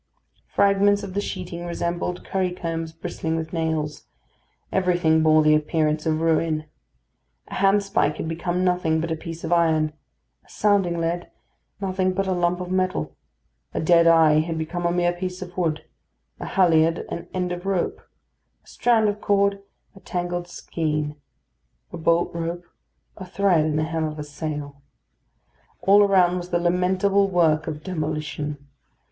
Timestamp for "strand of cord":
18.67-19.61